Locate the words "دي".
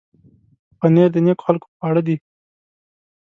2.07-2.15